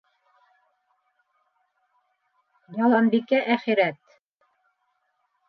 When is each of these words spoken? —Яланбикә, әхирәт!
—Яланбикә, 2.85 3.43
әхирәт! 3.59 4.19